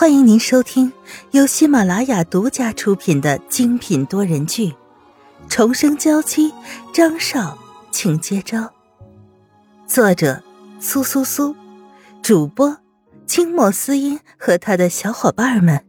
[0.00, 0.92] 欢迎您收听
[1.32, 4.70] 由喜马拉雅独家出品的精品多人剧
[5.48, 6.52] 《重生娇妻》，
[6.94, 7.58] 张少，
[7.90, 8.72] 请接招。
[9.88, 10.40] 作者：
[10.78, 11.56] 苏苏苏，
[12.22, 12.78] 主播：
[13.26, 15.84] 清墨思音和他的小伙伴们。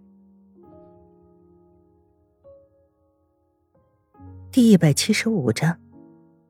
[4.52, 5.80] 第一百七十五章，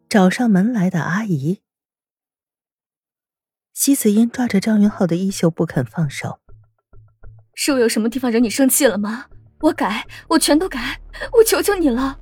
[0.07, 1.60] 找上门来的阿姨。
[3.73, 6.39] 西子音抓着张云浩的衣袖不肯放手。
[7.62, 9.26] 是我有什么地方惹你生气了吗？
[9.59, 10.98] 我改，我全都改，
[11.34, 12.17] 我求求你了。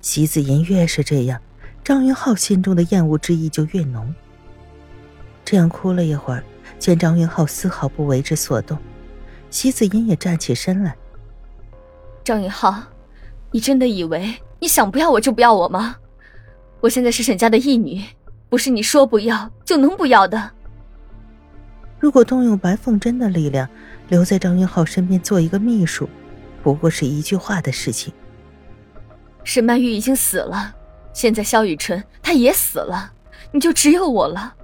[0.00, 1.38] 席子吟越是这样，
[1.84, 4.14] 张云浩心中的厌恶之意就越浓。
[5.44, 6.42] 这样哭了一会儿，
[6.78, 8.78] 见张云浩丝毫不为之所动，
[9.50, 10.96] 席子吟也站起身来。
[12.24, 12.74] 张云浩，
[13.50, 15.94] 你真的以为你想不要我就不要我吗？
[16.80, 18.02] 我现在是沈家的义女，
[18.48, 20.52] 不是你说不要就能不要的。
[22.00, 23.68] 如果动用白凤贞的力量，
[24.08, 26.08] 留在张云浩身边做一个秘书，
[26.62, 28.12] 不过是一句话的事情。
[29.42, 30.74] 沈曼玉已经死了，
[31.12, 33.12] 现在萧雨辰他也死了，
[33.50, 34.54] 你就只有我了。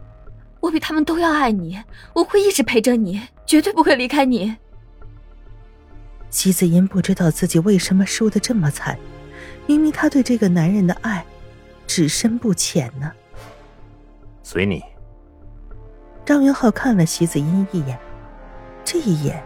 [0.60, 1.82] 我比他们都要爱你，
[2.14, 4.56] 我会一直陪着你，绝对不会离开你。
[6.30, 8.98] 席子音不知道自己为什么输得这么惨，
[9.66, 11.24] 明明他对这个男人的爱，
[11.86, 13.12] 只深不浅呢。
[14.42, 14.82] 随你。
[16.24, 17.98] 张云浩看了席子音一眼，
[18.82, 19.42] 这一眼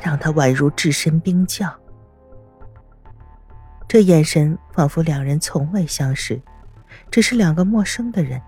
[0.00, 1.72] 让他宛如置身冰窖。
[3.86, 6.42] 这眼神仿佛两人从未相识，
[7.10, 8.40] 只是两个陌生的人。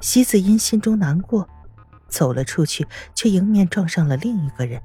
[0.00, 1.48] 席子音心中难过，
[2.08, 4.82] 走了出去，却迎面撞上了另一个人。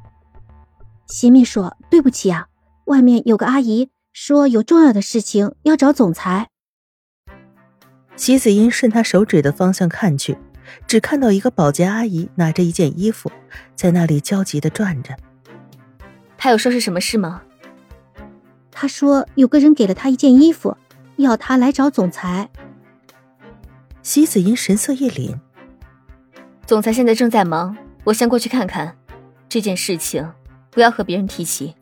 [1.08, 2.48] 席秘书，对不起啊，
[2.86, 6.48] 外面有个阿姨说有重要的事情要找总裁。
[8.16, 10.38] 席子音顺他手指的方向看去。
[10.88, 13.32] 只看到一个保洁阿姨拿着一件衣服，
[13.76, 15.16] 在那里焦急的转着。
[16.38, 17.42] 他有说是什么事吗？
[18.72, 20.76] 他说有个人给了他一件衣服，
[21.18, 22.50] 要他来找总裁。
[24.02, 25.40] 席子音神色一凛。
[26.66, 28.98] 总裁现在正在忙，我先过去看看。
[29.48, 30.34] 这件事情
[30.72, 31.76] 不要和别人提起。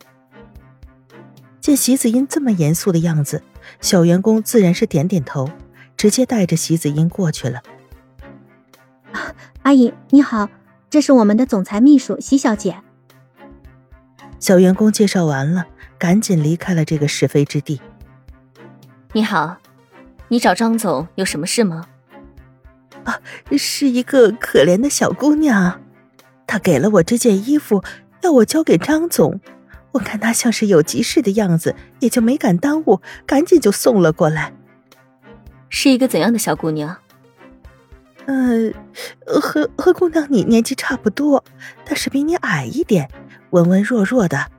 [1.60, 3.42] 见席子音这么严肃的样子，
[3.80, 5.50] 小员工自然是点点头，
[5.96, 7.62] 直接带着席子音过去了。
[9.62, 10.48] 阿姨你好，
[10.90, 12.76] 这是我们的总裁秘书席小姐。
[14.38, 15.66] 小员工介绍完了，
[15.98, 17.80] 赶紧离开了这个是非之地。
[19.12, 19.58] 你好，
[20.28, 21.86] 你找张总有什么事吗？
[23.04, 23.20] 啊，
[23.56, 25.80] 是一个可怜的小姑娘，
[26.46, 27.84] 她给了我这件衣服，
[28.22, 29.40] 要我交给张总。
[29.92, 34.52] 我看她像是有急事的样子，也就没敢耽误，赶紧就送了过来。
[35.68, 36.96] 是一个怎样的小姑娘？
[38.26, 38.72] 嗯，
[39.26, 41.44] 和和姑娘你年纪差不多，
[41.84, 43.10] 但是比你矮一点，
[43.50, 44.50] 文文弱弱的。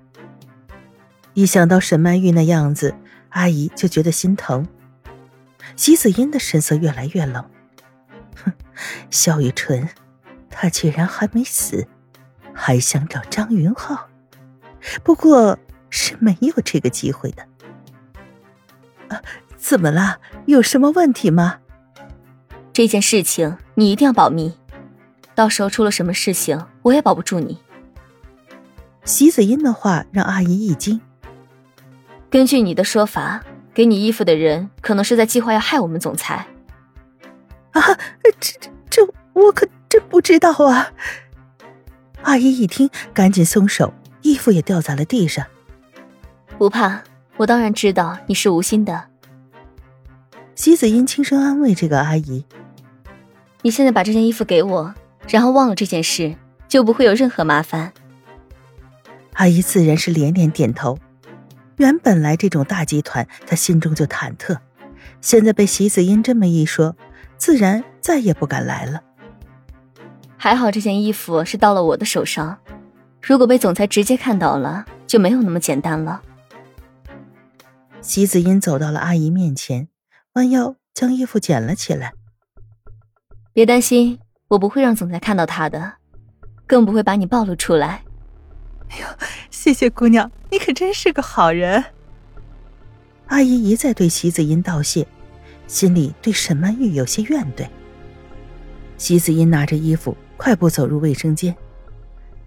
[1.33, 2.93] 一想到沈曼玉那样子，
[3.29, 4.67] 阿姨就觉得心疼。
[5.75, 7.43] 席子音的神色越来越冷，
[8.43, 8.51] 哼，
[9.09, 9.87] 萧雨纯，
[10.49, 11.87] 他居然还没死，
[12.53, 14.07] 还想找张云浩，
[15.03, 15.57] 不过
[15.89, 17.43] 是没有这个机会的。
[19.07, 19.21] 啊，
[19.57, 20.19] 怎么了？
[20.45, 21.59] 有什么问题吗？
[22.73, 24.57] 这件事情你一定要保密，
[25.35, 27.59] 到时候出了什么事情，我也保不住你。
[29.05, 30.99] 席子音的话让阿姨一惊。
[32.31, 33.43] 根据你的说法，
[33.75, 36.47] 给你衣服的人可能是在计划要害我们总裁。
[37.73, 37.81] 啊，
[38.23, 40.91] 这这这，我可真不知道啊！
[42.23, 45.45] 阿姨一听，赶紧松手，衣服也掉在了地上。
[46.57, 47.03] 不怕，
[47.37, 49.09] 我当然知道你是无心的。
[50.55, 52.45] 席子音轻声安慰这个阿姨。
[53.63, 54.93] 你现在把这件衣服给我，
[55.29, 56.35] 然后忘了这件事，
[56.67, 57.93] 就不会有任何麻烦。
[59.35, 60.99] 阿姨自然是连连点头。
[61.77, 64.57] 原本来这种大集团，她心中就忐忑，
[65.21, 66.95] 现在被席子英这么一说，
[67.37, 69.01] 自然再也不敢来了。
[70.35, 72.59] 还好这件衣服是到了我的手上，
[73.21, 76.21] 如果被总裁直接看到了，就没有那么简单了。
[78.01, 79.87] 席子英走到了阿姨面前，
[80.33, 82.13] 弯腰将衣服捡了起来。
[83.53, 84.17] 别担心，
[84.47, 85.93] 我不会让总裁看到他的，
[86.65, 88.03] 更不会把你暴露出来。
[88.89, 89.05] 哎呦，
[89.51, 91.83] 谢谢姑娘，你可真是个好人。
[93.27, 95.05] 阿姨一再对席子音道谢，
[95.67, 97.67] 心里对沈曼玉有些怨怼。
[98.97, 101.55] 席子音拿着衣服，快步走入卫生间，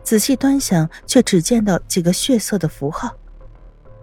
[0.02, 3.14] 仔细端详，却只见到几个血色的符号。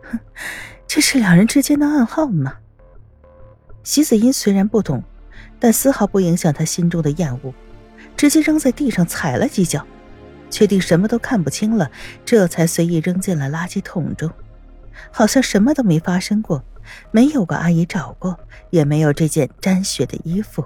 [0.04, 0.18] 哼，
[0.88, 2.56] 这是两人之间的暗号吗？
[3.84, 5.04] 席子音虽然不懂。
[5.60, 7.54] 但丝毫不影响他心中的厌恶，
[8.16, 9.86] 直接扔在地上踩了几脚，
[10.50, 11.90] 确定什么都看不清了，
[12.25, 14.30] 这才随意扔进了垃圾桶中，
[15.12, 16.63] 好像什么都没发生过，
[17.12, 20.66] 没有个阿姨找过，也没有这件沾血的衣服。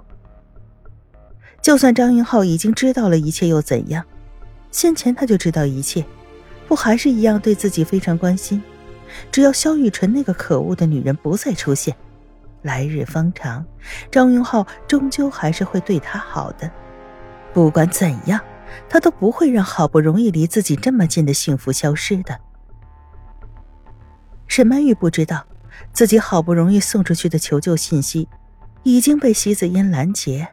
[1.61, 4.03] 就算张云浩已经知道了一切又怎样？
[4.71, 6.05] 先前他就知道一切，
[6.67, 8.61] 不还是一样对自己非常关心？
[9.31, 11.95] 只要萧雨辰那个可恶的女人不再出现，
[12.67, 13.65] 来日方长，
[14.11, 16.69] 张云浩终究还是会对他好的。
[17.51, 18.39] 不管怎样。
[18.89, 22.37] 他都不会让好不容易离自己这么近的幸福消失的。
[24.45, 25.47] 沈曼玉不知道，
[25.93, 28.27] 自己好不容易送出去的求救信息，
[28.83, 30.49] 已经被席子烟拦截，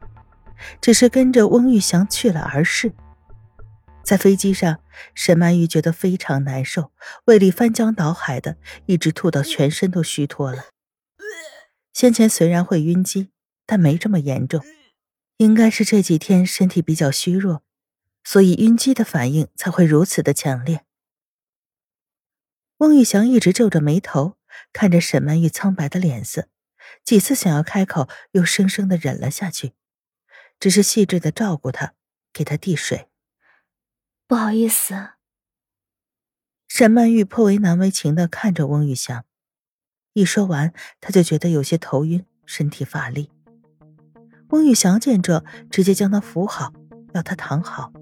[0.80, 2.92] 只是跟着翁玉祥去了儿市。
[4.04, 4.78] 在飞机上，
[5.12, 6.92] 沈曼玉觉得非常难受，
[7.24, 8.56] 胃里翻江倒海的，
[8.86, 10.73] 一直吐到全身都虚脱了。
[11.94, 13.30] 先前虽然会晕机，
[13.64, 14.62] 但没这么严重，
[15.38, 17.62] 应该是这几天身体比较虚弱。
[18.24, 20.84] 所以晕机的反应才会如此的强烈。
[22.78, 24.38] 翁玉祥一直皱着眉头
[24.72, 26.48] 看着沈曼玉苍白的脸色，
[27.04, 29.74] 几次想要开口，又生生的忍了下去，
[30.58, 31.92] 只是细致的照顾她，
[32.32, 33.08] 给她递水。
[34.26, 35.10] 不好意思。
[36.66, 39.26] 沈曼玉颇为难为情的看着翁玉祥，
[40.14, 43.30] 一说完，他就觉得有些头晕，身体乏力。
[44.50, 46.72] 翁玉祥见这，直接将他扶好，
[47.14, 47.92] 要他躺好。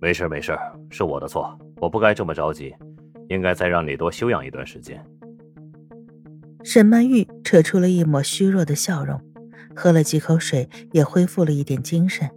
[0.00, 0.56] 没事没事，
[0.88, 2.72] 是我的错，我不该这么着急，
[3.28, 5.04] 应该再让你多休养一段时间。
[6.62, 9.20] 沈曼玉扯出了一抹虚弱的笑容，
[9.74, 12.30] 喝了几口水，也恢复了一点精神。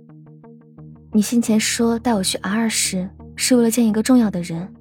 [1.14, 4.74] 你先前说带我去 R 市是为了见一个重要的人，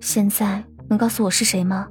[0.00, 1.88] 现在能告诉我是谁吗？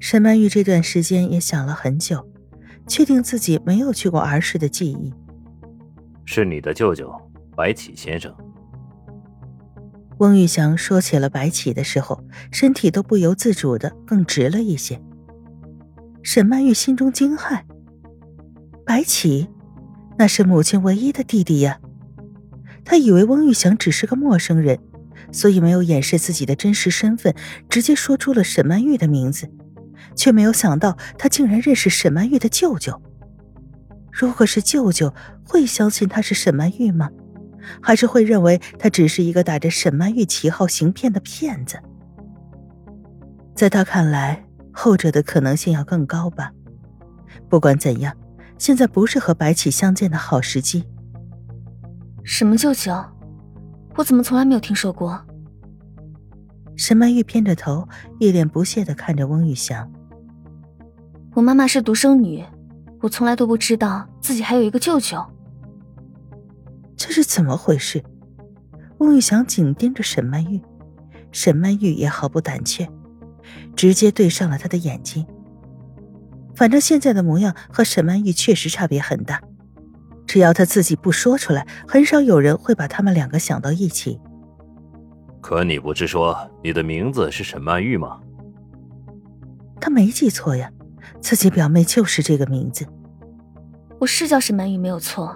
[0.00, 2.26] 沈曼玉这段时间也想了很久，
[2.88, 5.12] 确定自己没有去过儿时的记忆。
[6.24, 7.14] 是你的舅舅。
[7.56, 8.34] 白起先生，
[10.16, 14.98] 翁玉祥说起了白起的时候，身体都不由自主的更直了一些。
[16.22, 17.60] 沈曼玉心中惊骇：
[18.86, 19.48] 白起，
[20.16, 21.78] 那是母亲唯一的弟弟呀！
[22.82, 24.78] 他以为翁玉祥只是个陌生人，
[25.30, 27.34] 所以没有掩饰自己的真实身份，
[27.68, 29.50] 直接说出了沈曼玉的名字，
[30.16, 33.00] 却没有想到他竟然认识沈曼玉的舅舅。
[34.10, 35.14] 如果是舅舅，
[35.46, 37.10] 会相信他是沈曼玉吗？
[37.80, 41.78] 还是会认为他只是一个打着沈曼玉旗号行骗的骗子，
[43.54, 46.50] 在他看来，后者的可能性要更高吧。
[47.48, 48.16] 不管怎样，
[48.58, 50.84] 现在不是和白起相见的好时机。
[52.24, 52.92] 什么舅舅？
[53.96, 55.24] 我怎么从来没有听说过？
[56.76, 57.86] 沈曼玉偏着头，
[58.18, 59.90] 一脸不屑的看着翁玉祥。
[61.34, 62.44] 我妈妈是独生女，
[63.00, 65.24] 我从来都不知道自己还有一个舅舅。
[66.96, 68.02] 这是怎么回事？
[68.98, 70.60] 翁玉祥紧盯着沈曼玉，
[71.32, 72.88] 沈曼玉也毫不胆怯，
[73.74, 75.24] 直接对上了他的眼睛。
[76.54, 79.40] 反正现在的模样和沈曼玉确实差别很大，
[80.26, 84.20] 只要他自己不说出来，很少有人会把他们两个想到一起。
[85.40, 88.20] 可你不是说你的名字是沈曼玉吗？
[89.80, 90.70] 他没记错呀，
[91.20, 92.86] 自己表妹就是这个名字。
[93.98, 95.34] 我是叫沈曼玉，没有错。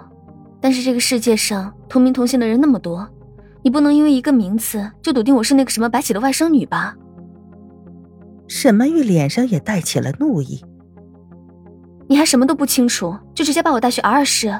[0.61, 3.07] 但是这个世界上同名同姓的人那么多，
[3.61, 6.95] 你不能因为一个名字就笃定我是那个什么白起的外甥女吧？
[8.47, 10.63] 沈曼玉脸上也带起了怒意。
[12.07, 14.59] 你还什么都不清楚，就直接把我带去 R 市？